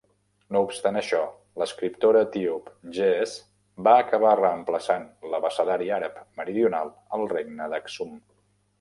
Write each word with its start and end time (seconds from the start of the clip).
No 0.55 0.59
obstant 0.67 0.95
això, 1.01 1.19
l'escriptura 1.63 2.23
etíop 2.27 2.71
Ge'ez 2.97 3.35
va 3.89 3.95
acabar 4.07 4.33
reemplaçant 4.41 5.07
l'abecedari 5.35 5.95
àrab 6.03 6.21
meridional 6.43 6.95
al 7.19 7.31
Regne 7.39 7.73
d'Aksum. 7.77 8.23